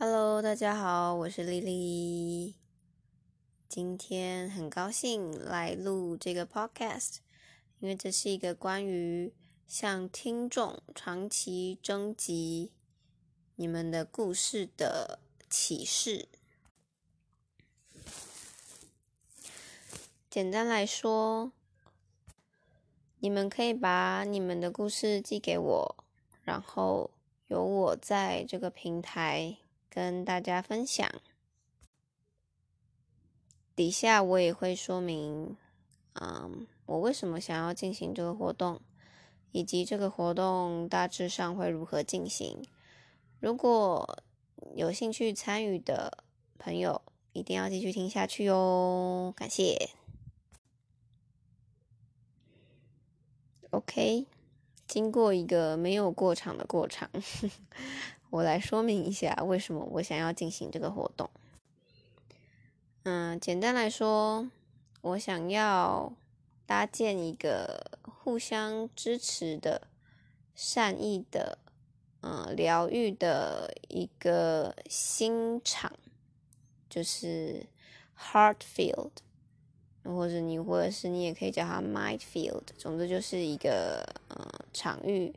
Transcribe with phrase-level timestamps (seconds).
[0.00, 2.54] Hello，大家好，我是丽丽。
[3.68, 7.16] 今天很高兴来录这个 Podcast，
[7.80, 9.34] 因为这是一个关于
[9.66, 12.70] 向听众长期征集
[13.56, 15.18] 你们的故事的
[15.50, 16.28] 启示。
[20.30, 21.50] 简单来说，
[23.18, 26.04] 你们可以把你们的故事寄给我，
[26.44, 27.10] 然后
[27.48, 29.58] 由我在这个平台。
[29.98, 31.10] 跟大家分享，
[33.74, 35.56] 底下我也会说明，
[36.12, 38.80] 嗯，我为什么想要进行这个活动，
[39.50, 42.64] 以及这个活动大致上会如何进行。
[43.40, 44.22] 如果
[44.76, 46.22] 有兴趣参与的
[46.60, 47.02] 朋友，
[47.32, 49.90] 一定要继续听下去哦，感谢。
[53.70, 54.28] OK，
[54.86, 57.10] 经过一个没有过场的过场。
[58.30, 61.30] 我来说明一下为什么我想要进行这个活动。
[63.04, 64.50] 嗯，简单来说，
[65.00, 66.12] 我想要
[66.66, 69.88] 搭建一个互相支持的、
[70.54, 71.58] 善意的、
[72.20, 75.90] 嗯，疗愈的一个心场，
[76.90, 77.64] 就是
[78.18, 79.12] heart field，
[80.04, 85.32] 或者你或者是你也可以叫它 mind field，总之就是一个嗯场域，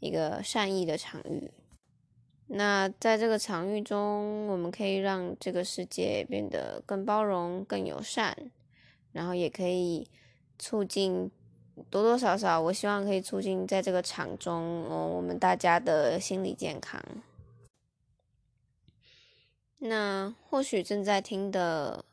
[0.00, 1.50] 一个善意的场域。
[2.52, 8.36] 那在这个场域中，我们可以让这个世界变得更包容、更友善，
[9.12, 10.08] 然后也可以
[10.58, 11.30] 促进
[11.88, 17.00] 多多少少，我希望可以促进在这个场中，哦，我们大家的心理健康。
[19.78, 22.04] 那或许正在听的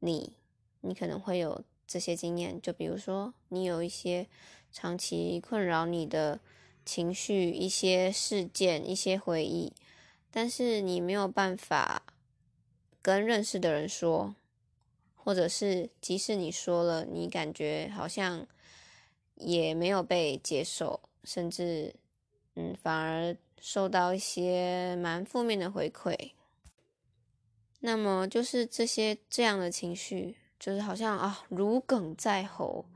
[0.00, 0.32] 你，
[0.80, 4.26] 你可能会有这些经验，就比如说，你有一些
[4.72, 6.40] 长期困扰你的。
[6.88, 9.74] 情绪、一些事件、一些回忆，
[10.30, 12.02] 但是你没有办法
[13.02, 14.34] 跟认识的人说，
[15.14, 18.46] 或者是即使你说了，你感觉好像
[19.34, 21.94] 也没有被接受，甚至
[22.54, 26.30] 嗯，反而受到一些蛮负面的回馈。
[27.80, 32.86] 那么就是这些这样的情绪，就是好像啊，如鲠在喉，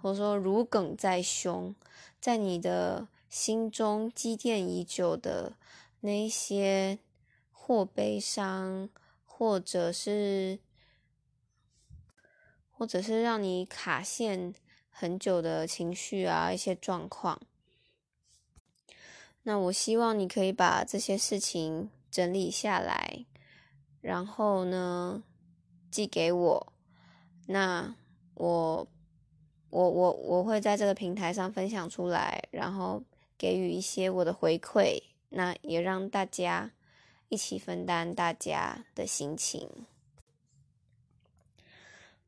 [0.00, 1.74] 或者说如鲠在胸，
[2.20, 3.08] 在你的。
[3.32, 5.56] 心中积淀已久的
[6.00, 6.98] 那些，
[7.50, 8.90] 或悲伤，
[9.24, 10.58] 或者是，
[12.70, 14.54] 或者是让你卡线
[14.90, 17.40] 很久的情绪啊，一些状况。
[19.44, 23.24] 那我希望你可以把这些事情整理下来，
[24.02, 25.22] 然后呢，
[25.90, 26.72] 寄给我。
[27.46, 27.96] 那
[28.34, 28.86] 我，
[29.70, 33.02] 我，我，我会在这个平台上分享出来，然后。
[33.42, 36.70] 给予一些我的回馈，那也让大家
[37.28, 39.68] 一起分担大家的心情。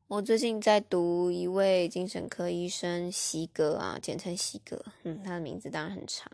[0.07, 6.29] 我最近在读一位精神科医生西格啊，简称西格，嗯，他的名字当然很长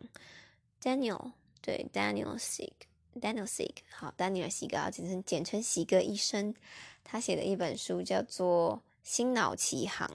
[0.82, 6.56] ，Daniel，对，Daniel Sieg，Daniel Sieg，好，Daniel 西格啊，简称简称西格医生，
[7.04, 10.10] 他写的一本书叫做《心脑奇航》，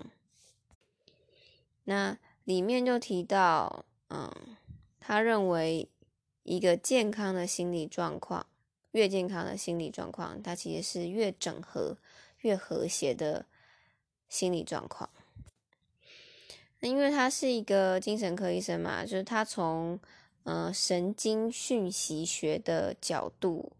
[1.85, 3.85] 那里面就提到。
[4.09, 4.33] 嗯，
[5.01, 5.89] 他认为
[6.45, 8.47] 一个健康的心理状况，
[8.93, 11.99] 越健康的心理状况，它其实是越整合、
[12.39, 13.47] 越和谐的
[14.29, 15.11] 心理状况。
[16.79, 19.99] 那因为他是一个精神科医生嘛，就是他从
[20.45, 23.73] 呃神经讯息学的角度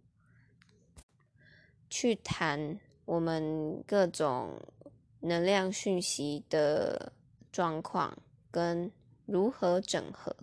[1.89, 4.61] 去谈我们各种
[5.21, 7.13] 能量讯息的
[7.53, 8.19] 状况
[8.51, 8.91] 跟。
[9.27, 10.35] 如何整合？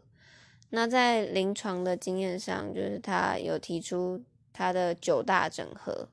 [0.69, 4.21] 那在临床的经验上，就是他有提出
[4.51, 6.07] 他的九大整合，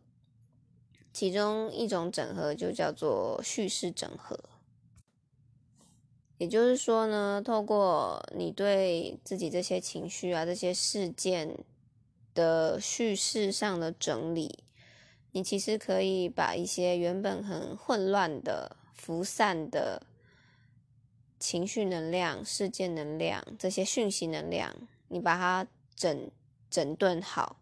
[1.13, 4.39] 其中一种整合就叫做叙事整合。
[6.39, 11.59] 也就是说呢，透过你对自己这些情绪啊、这些事件
[12.35, 14.65] 的叙事上的整理，
[15.33, 20.03] 你其实可以把一些原本很混乱的、浮散的。
[21.41, 24.77] 情绪能量、事件能量这些讯息能量，
[25.09, 25.67] 你把它
[25.97, 26.31] 整
[26.69, 27.57] 整顿好，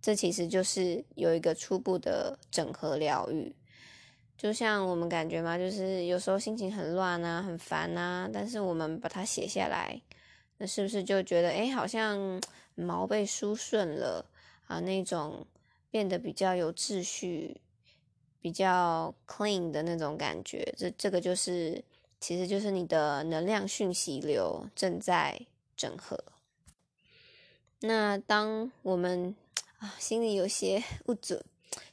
[0.00, 3.54] 这其实就是有一个初步的整合疗愈。
[4.38, 10.00] 就像我们感觉嘛，就是有时候心情很乱啊、很烦啊，但是我们把它写下来，
[10.56, 12.40] 那是不是就觉得哎，好像
[12.74, 14.24] 毛被梳顺了
[14.66, 14.80] 啊？
[14.80, 15.46] 那种
[15.90, 17.60] 变得比较有秩序、
[18.40, 21.84] 比较 clean 的那种感觉，这这个就是。
[22.20, 25.46] 其实就是你的能量讯息流正在
[25.76, 26.24] 整合。
[27.80, 29.36] 那当我们
[29.78, 31.44] 啊，心里有些 不准，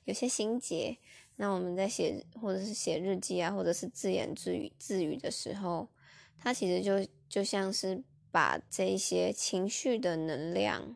[0.06, 0.98] 有些心结。
[1.36, 5.90] 那我们在写或者是写日记啊，或者是自言自语自语的时候，
[6.38, 10.96] 它其实就就像是把这些情绪的能量、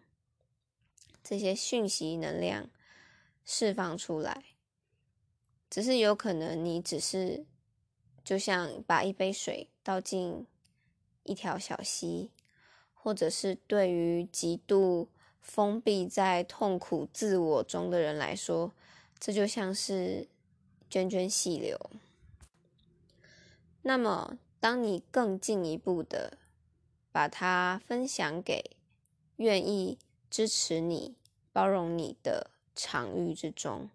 [1.24, 2.70] 这些讯息能量
[3.44, 4.46] 释放出来。
[5.70, 7.46] 只是有可能你只是
[8.28, 10.46] 就像把一杯水倒进
[11.24, 12.30] 一条小溪，
[12.94, 15.08] 或者是对于极度
[15.40, 18.74] 封闭在痛苦自我中的人来说。
[19.18, 20.28] 这就像是
[20.92, 21.80] 涓涓细流。
[23.84, 26.38] 那么，当你更进一步的
[27.14, 28.76] 把它分享给
[29.38, 29.98] 愿意
[30.30, 31.16] 支持你、
[31.54, 33.90] 包容你的场域之中，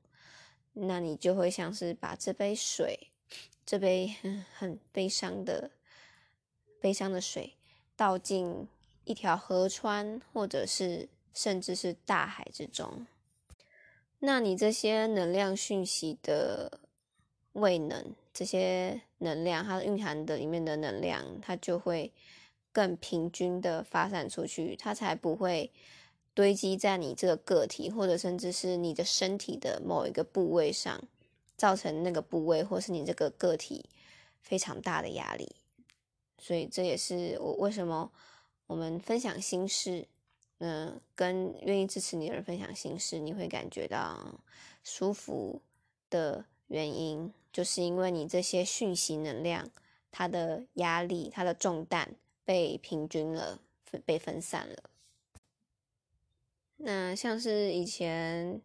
[0.73, 3.12] 那你就会像是把这杯水，
[3.65, 4.15] 这杯
[4.57, 5.71] 很悲伤的、
[6.81, 7.55] 悲伤的水
[7.97, 8.69] 倒进
[9.05, 13.07] 一条河川，或者是甚至是大海之中。
[14.19, 16.81] 那你这些能量讯息的
[17.55, 22.13] 未能，这些能量它蕴含的里面的能量，它就会
[22.73, 25.73] 更平均的发散出去，它才不会
[26.35, 31.03] 堆积在你这个个体，或者甚至是你的身体的某一个部位上，
[31.63, 33.89] 造成那个部位或是你这个个体
[34.41, 35.55] 非常大的压力。
[36.37, 38.11] 所以这也是我为什么
[38.67, 40.09] 我们分享心事。
[40.59, 44.41] 嗯，跟愿意支持你的人分享心事，你会感觉到
[44.83, 45.61] 舒服
[46.11, 49.71] 的原因，就是因为你这些讯息能量，
[50.11, 53.61] 它的压力、它的重担被平均了，
[54.05, 54.91] 被分散了。
[56.77, 58.61] 那像是以前，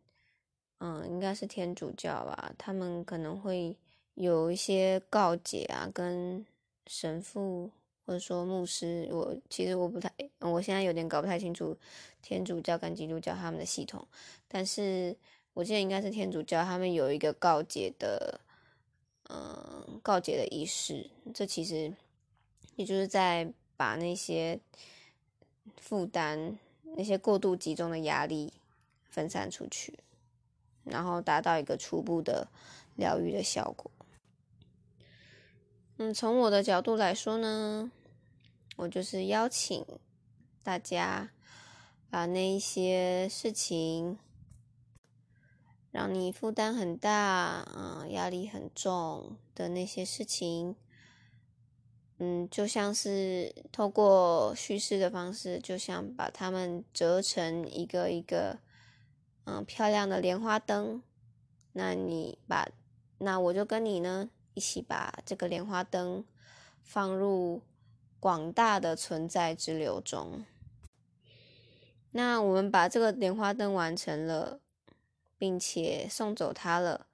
[0.79, 3.75] 嗯，应该是天主教吧，他们可能会
[4.15, 6.45] 有一些告解啊，跟
[6.85, 7.69] 神父。
[8.05, 10.09] 或者说牧师，我其实我不太，
[10.39, 11.77] 我现在有点搞不太清楚
[12.21, 14.07] 天主教跟基督教他们的系统，
[14.47, 15.13] 但是
[15.53, 18.39] 我记得应该是天主教，他们有一个告解的，
[19.29, 21.93] 嗯，告解的仪式，这其实
[22.77, 24.57] 也就是在把那些
[25.75, 26.57] 负担、
[26.95, 28.53] 那些过度集中的压力
[29.09, 29.99] 分散出去，
[30.89, 32.47] 然后达到一个初步的
[32.95, 33.91] 疗愈的效果。
[35.97, 37.91] 嗯，从我的角度来说呢。
[38.79, 39.83] 我就是邀请
[40.61, 41.31] 大家
[42.11, 44.19] 把那一些事情
[45.89, 50.75] 让你负担很大啊、压力很重的那些事情，
[52.19, 58.59] 嗯，就像是透过叙事的方式，就像把它们折成一个一个
[59.47, 61.01] 嗯漂亮的莲花灯。
[61.71, 62.67] 那你把，
[63.17, 66.23] 那我就跟你呢一起把这个莲花灯
[66.83, 67.63] 放入。
[68.19, 70.43] 广大的存在之流中，
[72.09, 74.59] 那我们把这个莲花灯完成了，
[75.37, 77.05] 并且送走它了。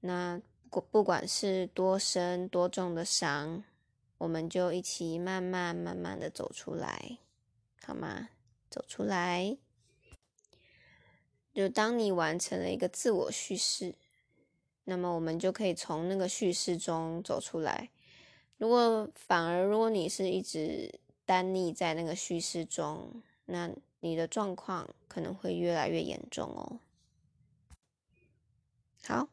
[0.00, 3.62] 那不不管是多深多重的伤，
[4.16, 7.18] 我们就一起慢慢慢慢的走出来，
[7.84, 8.30] 好吗？
[8.70, 9.58] 走出来。
[11.52, 13.94] 就当你完成了一个自我叙事，
[14.84, 17.90] 那么我们就可以从那个叙事中走出来。
[18.56, 23.70] 如果反而，如果你是一直单溺在那个叙事中，那
[24.00, 26.78] 你的状况可能会越来越严重哦。
[29.04, 29.28] 好，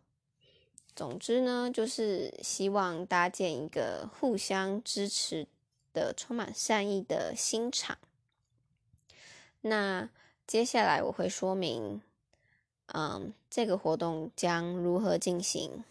[0.96, 5.48] 总之呢，就是希望搭建一个互相支持
[5.94, 7.98] 的、充满善意的心场。
[9.62, 10.10] 那
[10.48, 12.02] 接下来我会说明，
[12.94, 15.84] 嗯，这个活动将如何进行。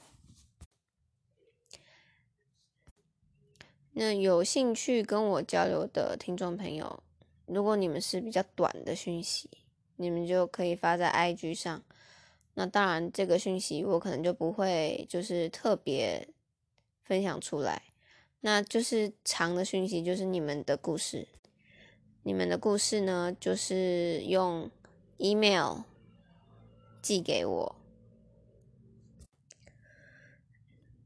[3.92, 7.02] 那有兴趣跟我交流的听众朋友，
[7.46, 9.50] 如果你们是比较短的讯息，
[9.96, 11.82] 你们就可以发在 IG 上。
[12.54, 16.28] 那当然，这个讯息我可能就不会就是特别
[17.02, 17.82] 分享出来。
[18.40, 21.26] 那就是长的讯息，就是你们的故事。
[22.22, 24.70] 你们的故事呢，就是用
[25.16, 25.78] email
[27.02, 27.76] 寄给我，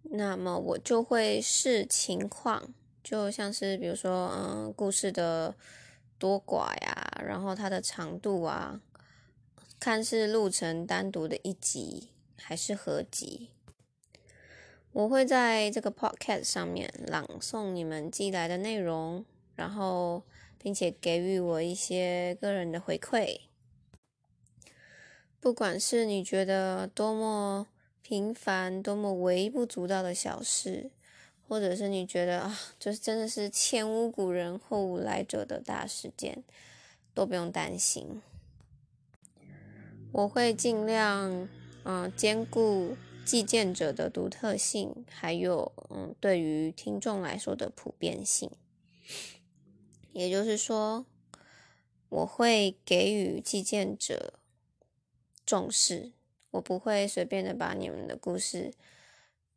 [0.02, 2.74] 那么我就会视情况。
[3.02, 5.56] 就像是比如说，嗯，故事的
[6.18, 8.80] 多寡呀，然后它的长度啊，
[9.80, 13.50] 看是录成单独的一集还是合集。
[14.92, 19.24] 我会在这个 podcast 上面朗诵你们寄来的内容，
[19.56, 20.22] 然后
[20.58, 23.40] 并且给予我一些个人的回馈。
[25.42, 27.66] 不管是你觉得多么
[28.00, 30.90] 平凡、多么微不足道的小事。
[31.48, 36.42] 或者是你觉得啊，就是真的是前无古人后无来者的大事件，
[37.12, 38.22] 都不用担心。
[40.12, 41.46] 我会尽量
[41.84, 42.96] 嗯兼顾
[43.26, 48.50] 寄件者的独特性，还有嗯对于听众来说的普遍性。
[50.12, 51.04] 也就是说，
[52.08, 54.40] 我会给予寄件者
[55.52, 56.12] 重视，
[56.52, 58.72] 我不会随便的把你们的故事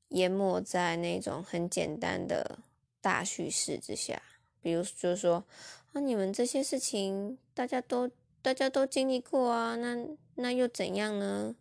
[0.10, 2.60] 淹没在那种很简单的
[3.00, 4.22] 大叙事之下。
[4.60, 5.46] 比如，就是说，
[5.94, 8.12] 啊，你们这些事情大家都
[8.42, 11.56] 大家都经历过啊，那那又怎样呢？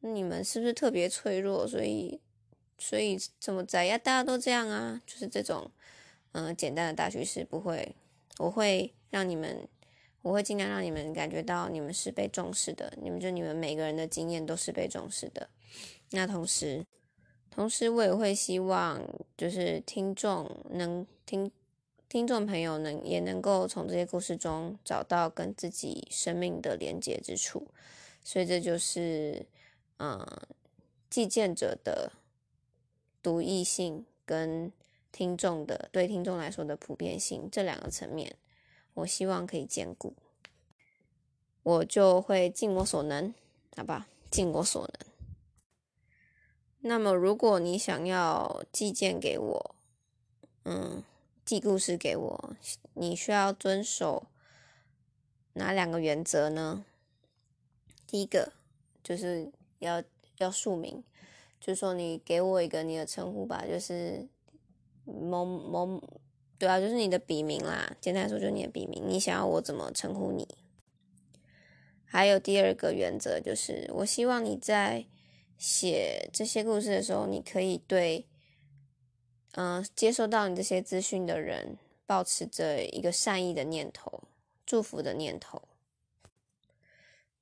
[0.00, 1.64] 你们是不是特别脆弱？
[1.64, 2.20] 所以，
[2.76, 3.96] 所以怎么在呀？
[3.96, 5.70] 大家都这样啊，就是这种，
[6.32, 7.94] 嗯，简单的大叙事不会。
[8.38, 9.68] 我会让你们，
[10.24, 15.48] 我会尽量让你们感觉到你们是被重视的，你们就你们每个人的经验都是被重视的。
[16.12, 16.84] 那同时，
[17.50, 19.00] 同时我也会希望，
[19.36, 21.52] 就是听众能听，
[22.08, 27.68] 听众朋友能也能够从这些故事中找到跟自己生命的连接之处。
[28.22, 29.44] 所以这就是，
[29.98, 30.26] 嗯，
[31.10, 32.10] 寄件者的
[33.22, 34.72] 独异性跟。
[35.16, 38.34] 听众的对听众来说的普遍性这两个层面，
[38.94, 40.14] 我希望可以兼顾，
[41.62, 43.34] 我就会尽我所能，
[43.76, 45.12] 好吧，尽我所能。
[46.80, 49.74] 那么，如果你想要寄件给我，
[50.64, 51.02] 嗯，
[51.44, 52.56] 寄故事给我，
[52.94, 54.26] 你需要遵守
[55.54, 56.84] 哪两个原则呢？
[58.06, 58.52] 第一个
[59.02, 60.02] 就是要
[60.38, 61.02] 要署名，
[61.60, 64.28] 就是说你给我一个你的称呼吧，就是。
[65.06, 66.02] 某某，
[66.64, 67.94] 对啊，就是你的笔名啦。
[68.00, 69.04] 简单说，就是你的笔名。
[69.06, 70.48] 你想要我怎么称呼你？
[72.06, 75.04] 还有第二个原则就是，我希望你在
[75.58, 78.26] 写这些故事的时候，你可以对，
[79.56, 84.22] 嗯，接收到你这些资讯的人，保持着一个善意的念头、
[84.64, 85.60] 祝福的念头，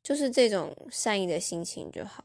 [0.02, 2.24] 就是这种善意的心情就好。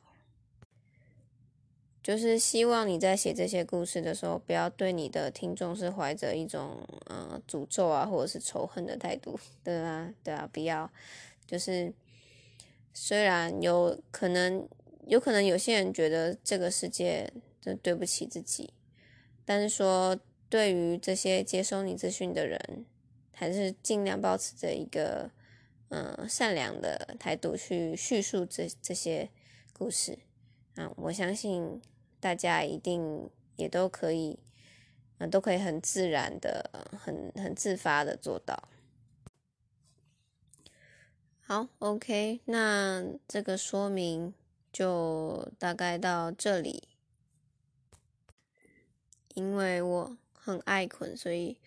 [2.08, 10.90] 就是希望你在写这些故事的时候，不要对你的听众是怀着一种呃诅咒啊，或者是仇恨的态度，对啊，对啊，不要。
[11.46, 11.94] 就是
[12.94, 14.66] 虽然有可能，
[15.06, 18.72] 有可能有些人觉得这个世界真对不起自己，
[19.44, 22.86] 但是说对于这些接收你资讯的人，
[23.34, 25.30] 还是尽量保持着一个
[25.90, 29.30] 嗯善良的态度去叙述这这些
[29.74, 30.18] 故事
[30.76, 31.82] 啊，我相信。
[32.20, 34.40] 大家一定也都可以，
[35.20, 38.68] 嗯，都可以很自然的、很很自发的做到。
[41.42, 44.34] 好，OK，那这个说明
[44.74, 46.88] 就大概到这里。
[49.36, 51.58] 因为我很爱困，所以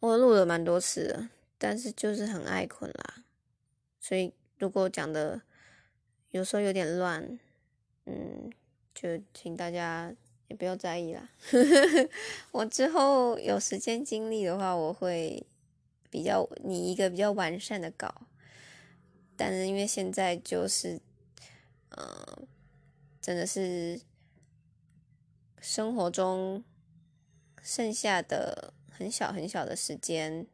[0.00, 3.24] 我录了蛮多次的，但是就是很爱困啦。
[4.00, 5.42] 所以如果讲的
[6.30, 7.38] 有时候有点乱，
[8.06, 8.52] 嗯。
[8.94, 10.14] 就请大家
[10.48, 11.30] 也不要在意啦。
[12.52, 15.46] 我之后有时间精力的话，我会
[16.10, 18.26] 比较拟一个比较完善的稿。
[19.36, 21.00] 但是因为现在就是，
[21.96, 22.46] 嗯，
[23.22, 24.00] 真的是
[25.60, 26.62] 生活中
[27.62, 30.46] 剩下的很小很小的时间，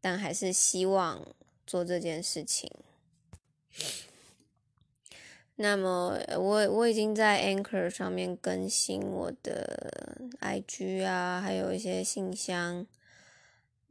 [0.00, 1.34] 但还是希望
[1.66, 2.70] 做这件事情。
[5.62, 12.84] 那么我我已经在 Anchor 上面更新我的 IG 啊，还有一些信箱。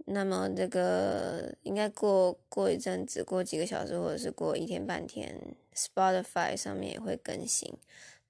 [0.04, 7.74] 那么这个应该过过一阵子，过几个小时，或者是过一天半天，Spotify 上面也会更新。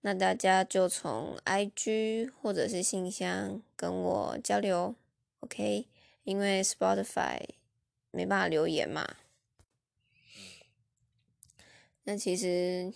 [0.01, 4.93] 那大家就从 IG 或者是信箱跟我交流
[5.39, 5.87] ，OK？
[6.25, 7.39] 因为 Spotify
[8.11, 9.15] 没办法留言嘛。
[12.03, 12.93] 那其实。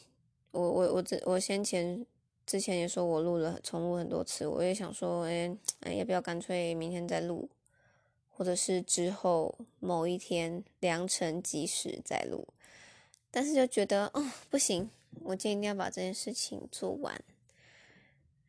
[0.56, 2.06] 我我我之我先前
[2.46, 7.50] 之前也说我录了重录很多次，我也想说，哎哎，要不要干脆明天再录，
[8.30, 12.48] 或者是之后某一天良辰吉时再录，
[13.30, 14.90] 但是就觉得哦不行，
[15.24, 17.22] 我今天一定要把这件事情做完。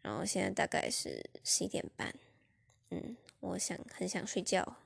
[0.02, 2.14] 然后现在大概是十一点半，
[2.90, 4.76] 嗯，我想很想睡觉。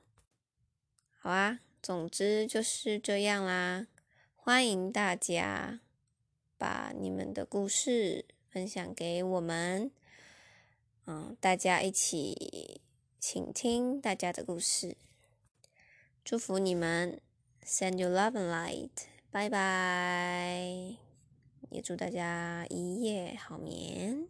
[1.19, 3.85] 好啊，总之就是这样啦，
[4.35, 5.79] 欢迎大家。
[6.61, 9.89] 把你们的故事分享给我们，
[11.07, 12.79] 嗯，大家一起
[13.19, 14.95] 倾听大家的故事，
[16.23, 17.19] 祝福你们
[17.65, 18.91] ，send you love and light，
[19.31, 20.95] 拜拜，
[21.71, 24.27] 也祝大家一夜好眠。